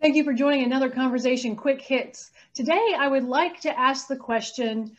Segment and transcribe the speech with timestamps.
[0.00, 2.30] Thank you for joining another conversation, Quick Hits.
[2.54, 4.96] Today, I would like to ask the question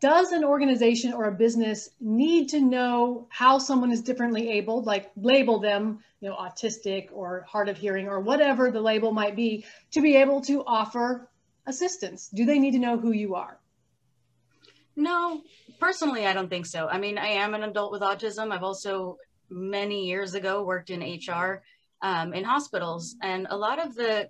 [0.00, 5.12] Does an organization or a business need to know how someone is differently abled, like
[5.16, 9.64] label them, you know, autistic or hard of hearing or whatever the label might be,
[9.92, 11.30] to be able to offer
[11.66, 12.28] assistance?
[12.28, 13.60] Do they need to know who you are?
[14.96, 15.42] No,
[15.78, 16.88] personally, I don't think so.
[16.88, 18.50] I mean, I am an adult with autism.
[18.50, 21.62] I've also many years ago worked in HR
[22.02, 24.28] um, in hospitals, and a lot of the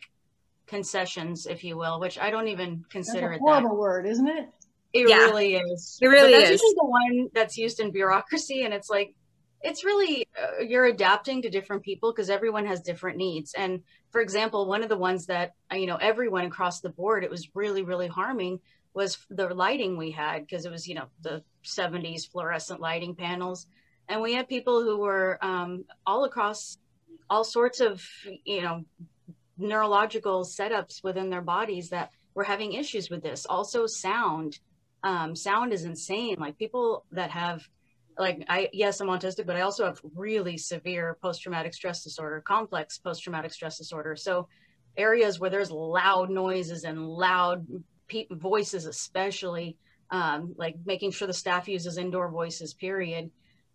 [0.67, 4.29] concessions, if you will, which I don't even consider that's a horrible it word, isn't
[4.29, 4.49] it?
[4.93, 5.17] It yeah.
[5.19, 5.99] really is.
[6.01, 6.75] It really but that's is.
[6.75, 9.15] the one that's used in bureaucracy, and it's like
[9.63, 13.55] it's really uh, you're adapting to different people because everyone has different needs.
[13.55, 17.25] And for example, one of the ones that uh, you know everyone across the board,
[17.25, 18.61] it was really really harming
[18.95, 23.67] was the lighting we had because it was you know the 70s fluorescent lighting panels
[24.11, 26.79] and we had people who were um, all across
[27.31, 28.05] all sorts of
[28.45, 28.85] you know
[29.57, 33.47] neurological setups within their bodies that were having issues with this.
[33.47, 34.59] Also sound.
[35.03, 36.37] Um, sound is insane.
[36.39, 37.67] Like people that have
[38.19, 42.99] like i yes i'm autistic but i also have really severe post-traumatic stress disorder complex
[42.99, 44.17] post-traumatic stress disorder.
[44.17, 44.49] So
[44.97, 47.67] areas where there's loud noises and loud
[48.09, 49.77] pe- voices especially
[50.11, 53.31] um, like making sure the staff uses indoor voices period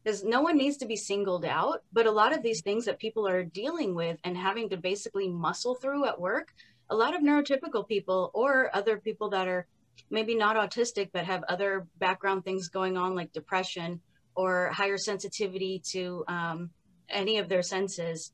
[0.05, 2.99] because no one needs to be singled out but a lot of these things that
[2.99, 6.53] people are dealing with and having to basically muscle through at work
[6.89, 9.67] a lot of neurotypical people or other people that are
[10.09, 13.99] maybe not autistic but have other background things going on like depression
[14.35, 16.69] or higher sensitivity to um,
[17.09, 18.31] any of their senses.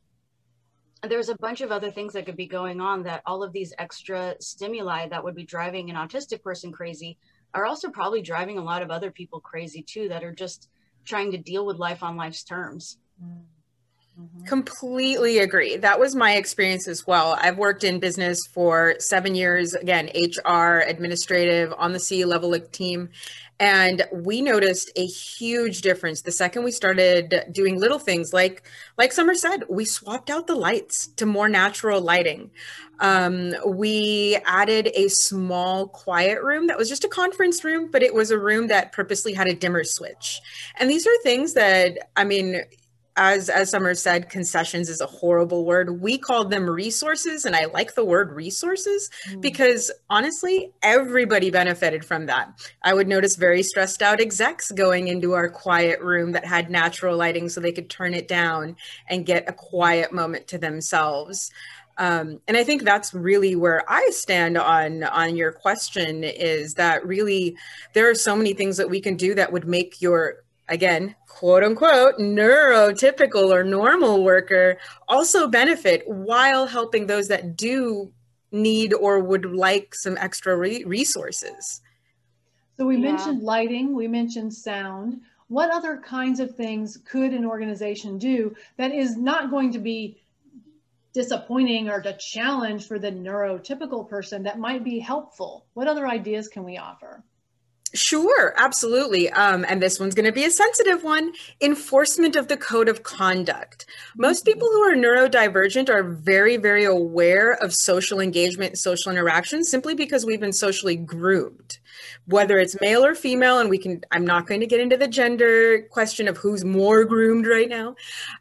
[1.07, 3.73] There's a bunch of other things that could be going on that all of these
[3.77, 7.17] extra stimuli that would be driving an autistic person crazy
[7.53, 10.69] are also probably driving a lot of other people crazy too that are just
[11.05, 12.97] trying to deal with life on life's terms.
[13.23, 13.43] Mm.
[14.19, 14.43] Mm-hmm.
[14.43, 15.77] Completely agree.
[15.77, 17.37] That was my experience as well.
[17.39, 23.09] I've worked in business for seven years, again, HR, administrative, on the C level team.
[23.59, 28.63] And we noticed a huge difference the second we started doing little things like,
[28.97, 32.49] like Summer said, we swapped out the lights to more natural lighting.
[33.01, 38.15] Um, we added a small quiet room that was just a conference room, but it
[38.15, 40.41] was a room that purposely had a dimmer switch.
[40.79, 42.63] And these are things that, I mean,
[43.17, 46.01] as as summer said concessions is a horrible word.
[46.01, 49.41] We call them resources and i like the word resources mm.
[49.41, 52.49] because honestly everybody benefited from that.
[52.83, 57.17] I would notice very stressed out execs going into our quiet room that had natural
[57.17, 58.75] lighting so they could turn it down
[59.07, 61.51] and get a quiet moment to themselves.
[61.97, 67.05] Um, and i think that's really where i stand on on your question is that
[67.05, 67.57] really
[67.93, 70.37] there are so many things that we can do that would make your
[70.71, 74.77] again, quote unquote, neurotypical or normal worker
[75.07, 78.11] also benefit while helping those that do
[78.51, 81.81] need or would like some extra re- resources.
[82.77, 83.11] So we yeah.
[83.11, 85.21] mentioned lighting, we mentioned sound.
[85.49, 90.17] What other kinds of things could an organization do that is not going to be
[91.13, 95.65] disappointing or a challenge for the neurotypical person that might be helpful?
[95.73, 97.21] What other ideas can we offer?
[97.93, 99.29] Sure, absolutely.
[99.31, 103.03] Um, and this one's going to be a sensitive one enforcement of the code of
[103.03, 103.85] conduct.
[104.15, 109.63] Most people who are neurodivergent are very, very aware of social engagement and social interaction
[109.65, 111.79] simply because we've been socially groomed
[112.25, 115.07] whether it's male or female and we can i'm not going to get into the
[115.07, 117.95] gender question of who's more groomed right now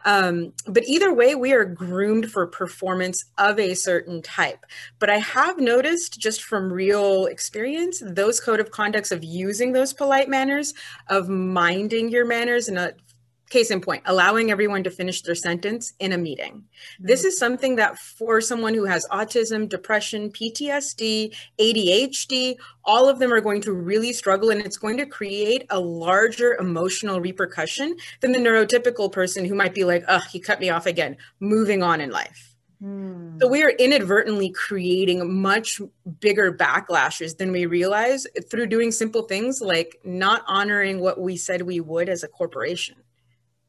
[0.04, 4.64] um, but either way we are groomed for performance of a certain type
[4.98, 9.92] but i have noticed just from real experience those code of conducts of using those
[9.92, 10.74] polite manners
[11.08, 12.92] of minding your manners in a
[13.50, 16.64] case in point, allowing everyone to finish their sentence in a meeting.
[16.98, 23.32] This is something that for someone who has autism, depression, PTSD, ADHD, all of them
[23.32, 28.32] are going to really struggle and it's going to create a larger emotional repercussion than
[28.32, 32.00] the neurotypical person who might be like, oh, he cut me off again, moving on
[32.00, 32.49] in life.
[32.80, 33.38] Hmm.
[33.40, 35.80] So we are inadvertently creating much
[36.18, 41.62] bigger backlashes than we realize through doing simple things like not honoring what we said
[41.62, 42.96] we would as a corporation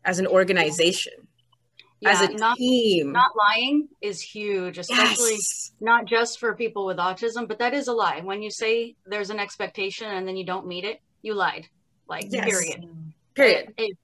[0.06, 1.14] as an organization
[2.00, 3.12] yeah, as a not, team.
[3.12, 5.74] not lying is huge especially yes.
[5.82, 8.22] not just for people with autism but that is a lie.
[8.24, 11.68] When you say there's an expectation and then you don't meet it you lied.
[12.08, 12.46] Like yes.
[12.46, 12.90] period.
[13.36, 13.74] Period.
[13.78, 13.98] if,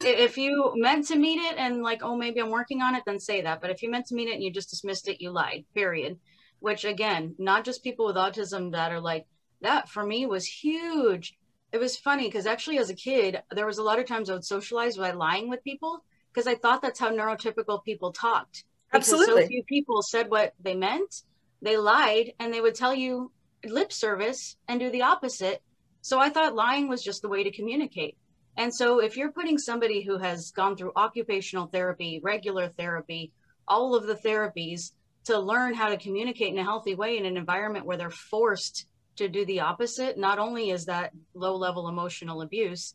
[0.00, 3.18] if you meant to meet it and like oh maybe i'm working on it then
[3.18, 5.30] say that but if you meant to meet it and you just dismissed it you
[5.30, 6.18] lied period
[6.60, 9.26] which again not just people with autism that are like
[9.60, 11.36] that for me was huge
[11.72, 14.34] it was funny because actually as a kid there was a lot of times i
[14.34, 19.42] would socialize by lying with people because i thought that's how neurotypical people talked Absolutely.
[19.42, 21.22] so few people said what they meant
[21.60, 23.32] they lied and they would tell you
[23.64, 25.62] lip service and do the opposite.
[26.00, 28.16] So I thought lying was just the way to communicate.
[28.58, 33.32] And so if you're putting somebody who has gone through occupational therapy, regular therapy,
[33.68, 34.90] all of the therapies
[35.26, 38.86] to learn how to communicate in a healthy way in an environment where they're forced
[39.14, 42.94] to do the opposite, not only is that low level emotional abuse,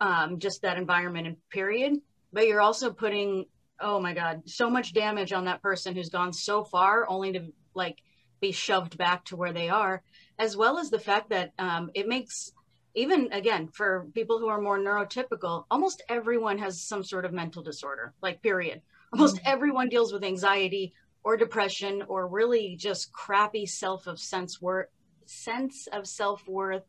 [0.00, 1.94] um, just that environment and period,
[2.32, 3.44] but you're also putting,
[3.80, 7.52] oh my God, so much damage on that person who's gone so far only to
[7.74, 7.98] like
[8.40, 10.02] be shoved back to where they are,
[10.38, 12.52] as well as the fact that um, it makes
[12.96, 17.62] even again for people who are more neurotypical, almost everyone has some sort of mental
[17.62, 18.80] disorder, like period.
[19.12, 19.52] Almost mm-hmm.
[19.52, 24.86] everyone deals with anxiety or depression or really just crappy self of sense worth
[25.26, 26.84] sense of self-worth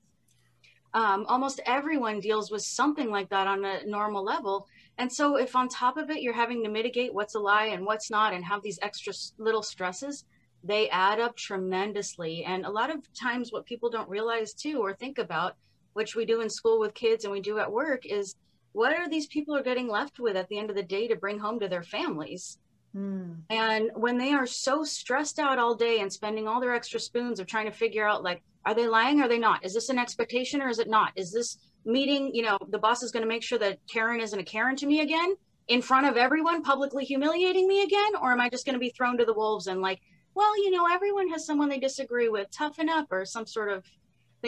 [0.93, 4.67] um, almost everyone deals with something like that on a normal level
[4.99, 7.83] and so if on top of it you're having to mitigate what's a lie and
[7.83, 10.23] what's not and have these extra little stresses
[10.63, 14.93] they add up tremendously and a lot of times what people don't realize too or
[14.93, 15.55] think about
[15.97, 18.35] which we do in school with kids and we do at work is
[18.71, 21.15] what are these people are getting left with at the end of the day to
[21.15, 22.57] bring home to their families
[22.97, 23.41] Mm.
[23.49, 27.39] And when they are so stressed out all day and spending all their extra spoons
[27.39, 29.21] of trying to figure out, like, are they lying?
[29.21, 29.63] Are they not?
[29.63, 31.11] Is this an expectation or is it not?
[31.15, 34.39] Is this meeting, you know, the boss is going to make sure that Karen isn't
[34.39, 35.35] a Karen to me again
[35.67, 38.15] in front of everyone, publicly humiliating me again?
[38.21, 40.01] Or am I just going to be thrown to the wolves and like,
[40.33, 43.85] well, you know, everyone has someone they disagree with, toughen up or some sort of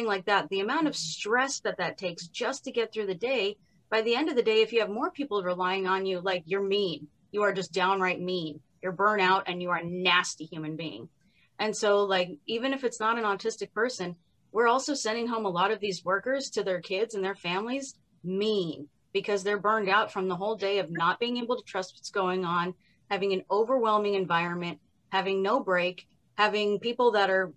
[0.06, 0.50] like that.
[0.50, 3.57] The amount of stress that that takes just to get through the day,
[3.90, 6.44] by the end of the day, if you have more people relying on you, like
[6.46, 8.60] you're mean, you are just downright mean.
[8.81, 11.10] You're burnout and you are a nasty human being.
[11.57, 14.16] And so, like, even if it's not an autistic person,
[14.51, 17.96] we're also sending home a lot of these workers to their kids and their families
[18.24, 21.96] mean because they're burned out from the whole day of not being able to trust
[21.96, 22.74] what's going on,
[23.10, 24.80] having an overwhelming environment,
[25.10, 27.51] having no break, having people that are,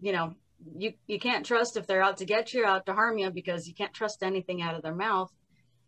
[0.00, 0.34] you know,
[0.76, 3.66] you, you can't trust if they're out to get you, out to harm you because
[3.66, 5.32] you can't trust anything out of their mouth.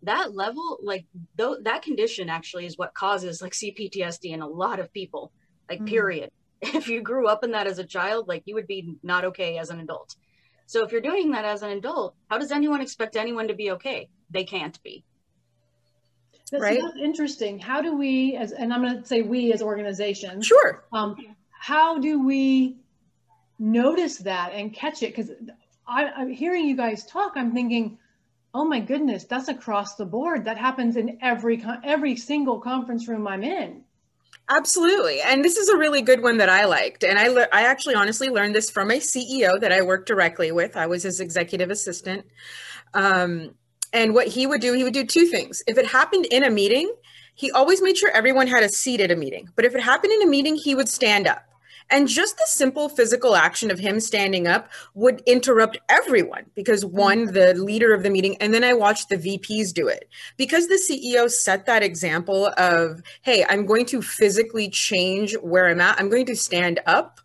[0.03, 1.05] That level like
[1.37, 5.31] though that condition actually is what causes like cptsd in a lot of people
[5.69, 5.89] like mm-hmm.
[5.89, 6.31] period.
[6.63, 9.59] If you grew up in that as a child like you would be not okay
[9.59, 10.15] as an adult.
[10.67, 13.73] So if you're doing that as an adult how does anyone expect anyone to be
[13.73, 14.09] okay?
[14.31, 15.05] They can't be.
[16.51, 16.81] That's, right?
[16.83, 17.59] that's interesting.
[17.59, 20.85] How do we as and i'm going to say we as organizations sure.
[20.93, 21.15] um,
[21.51, 22.77] how do we
[23.61, 25.31] notice that and catch it because
[25.87, 27.97] i'm hearing you guys talk i'm thinking
[28.55, 30.45] oh my goodness, that's across the board.
[30.45, 33.85] That happens in every every single conference room I'm in.
[34.49, 35.21] Absolutely.
[35.21, 37.05] And this is a really good one that I liked.
[37.05, 40.51] And I, le- I actually honestly learned this from a CEO that I worked directly
[40.51, 40.77] with.
[40.77, 42.27] I was his executive assistant.
[42.93, 43.55] Um,
[43.93, 45.62] and what he would do, he would do two things.
[45.69, 46.93] If it happened in a meeting,
[47.37, 49.49] he always made sure everyone had a seat at a meeting.
[49.55, 51.45] But if it happened in a meeting, he would stand up.
[51.91, 57.27] And just the simple physical action of him standing up would interrupt everyone because one,
[57.27, 57.35] mm-hmm.
[57.35, 60.09] the leader of the meeting, and then I watched the VPs do it.
[60.37, 65.81] Because the CEO set that example of, hey, I'm going to physically change where I'm
[65.81, 67.21] at, I'm going to stand up,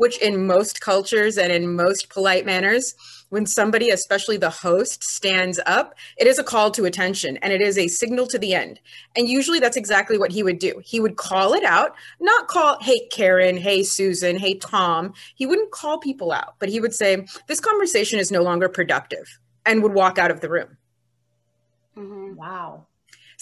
[0.00, 2.94] which in most cultures and in most polite manners,
[3.28, 7.60] when somebody, especially the host, stands up, it is a call to attention and it
[7.60, 8.80] is a signal to the end.
[9.14, 10.80] And usually that's exactly what he would do.
[10.82, 15.12] He would call it out, not call, hey, Karen, hey, Susan, hey, Tom.
[15.34, 19.38] He wouldn't call people out, but he would say, this conversation is no longer productive
[19.66, 20.78] and would walk out of the room.
[21.94, 22.36] Mm-hmm.
[22.36, 22.86] Wow.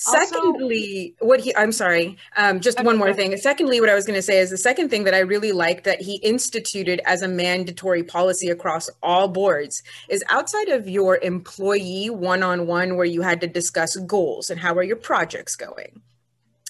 [0.00, 3.36] Secondly, also, what he, I'm sorry, um, just one more thing.
[3.36, 5.82] Secondly, what I was going to say is the second thing that I really like
[5.82, 12.10] that he instituted as a mandatory policy across all boards is outside of your employee
[12.10, 16.00] one on one, where you had to discuss goals and how are your projects going.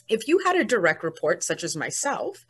[0.09, 2.47] If you had a direct report, such as myself,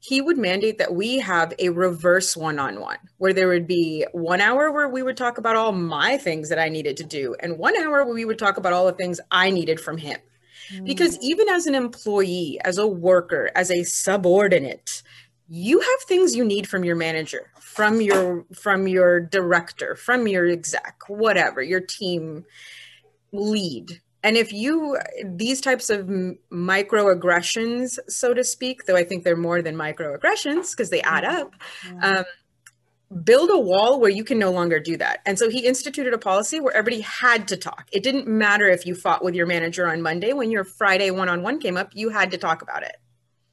[0.00, 4.06] he would mandate that we have a reverse one on one where there would be
[4.12, 7.34] one hour where we would talk about all my things that I needed to do,
[7.40, 10.18] and one hour where we would talk about all the things I needed from him.
[10.84, 11.22] Because mm.
[11.22, 15.02] even as an employee, as a worker, as a subordinate,
[15.48, 20.46] you have things you need from your manager, from your from your director, from your
[20.46, 22.44] exec, whatever, your team
[23.32, 26.08] lead and if you these types of
[26.52, 31.54] microaggressions so to speak though i think they're more than microaggressions because they add up
[32.02, 32.24] um,
[33.24, 35.20] build a wall where you can no longer do that.
[35.24, 37.88] And so he instituted a policy where everybody had to talk.
[37.90, 40.32] It didn't matter if you fought with your manager on monday.
[40.32, 42.96] When your friday one-on-one came up you had to talk about it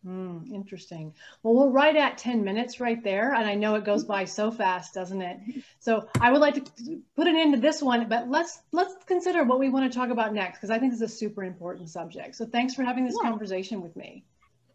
[0.06, 1.14] Mm, interesting.
[1.42, 3.34] Well, we're right at 10 minutes right there.
[3.34, 5.40] And I know it goes by so fast, doesn't it?
[5.80, 9.44] So I would like to put an end to this one, but let's let's consider
[9.44, 11.90] what we want to talk about next, because I think this is a super important
[11.90, 12.36] subject.
[12.36, 13.30] So thanks for having this yeah.
[13.30, 14.24] conversation with me.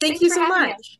[0.01, 0.99] Thank Thanks you so much.